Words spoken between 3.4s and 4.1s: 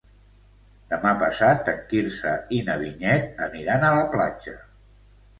aniran a la